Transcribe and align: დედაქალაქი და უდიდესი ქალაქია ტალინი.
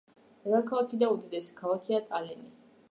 დედაქალაქი 0.45 0.99
და 1.03 1.11
უდიდესი 1.17 1.55
ქალაქია 1.63 2.03
ტალინი. 2.11 2.49